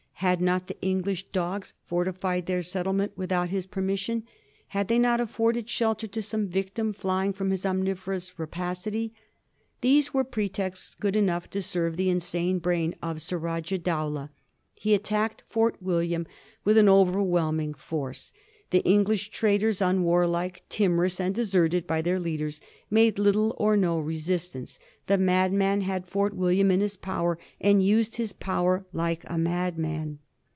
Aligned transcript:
Had 0.21 0.39
not 0.39 0.67
tbe 0.67 0.79
Englisb 1.01 1.31
dogs 1.31 1.73
fortified 1.87 2.45
tbeir 2.45 2.63
settlement 2.63 3.17
witbout 3.17 3.49
bis 3.49 3.65
permission? 3.65 4.21
Had 4.67 4.87
tbey 4.87 4.99
not 5.01 5.19
afforded 5.19 5.65
sbelter 5.65 6.11
to 6.11 6.21
some 6.21 6.47
vic 6.47 6.75
tim 6.75 6.93
flying 6.93 7.31
from 7.33 7.49
bis 7.49 7.65
omnivorous 7.65 8.37
rapacity? 8.37 9.15
Tbese 9.81 10.13
were 10.13 10.23
pretexts 10.23 10.93
good 10.93 11.15
enongb 11.15 11.47
to 11.47 11.61
serve 11.63 11.95
tbe 11.97 12.05
insane 12.11 12.59
brain 12.59 12.93
of 13.01 13.19
Sura 13.19 13.61
jab 13.63 13.81
Dowlab. 13.81 14.29
He 14.75 14.93
attacked 14.93 15.41
Fort 15.49 15.81
William 15.81 16.27
witb 16.67 16.77
an 16.77 16.87
over 16.87 17.13
wbelming 17.17 17.75
force; 17.75 18.31
tbe 18.71 18.83
Englisb 18.85 19.29
traders, 19.31 19.81
un 19.81 20.01
warlike, 20.01 20.63
timorous, 20.69 21.19
and 21.19 21.35
deserted 21.35 21.85
by 21.85 22.01
tbeir 22.01 22.21
leaders, 22.23 22.61
made 22.89 23.19
little 23.19 23.53
or 23.57 23.75
no 23.75 23.99
resistance; 23.99 24.79
tbe 25.09 25.19
madman 25.19 25.81
bad 25.81 26.07
Fort 26.07 26.33
William 26.33 26.71
in 26.71 26.79
bis 26.79 26.95
power, 26.95 27.37
and 27.59 27.83
used 27.83 28.15
bis 28.15 28.31
power 28.31 28.85
like 28.93 29.25
a 29.27 29.37
madman. 29.37 30.19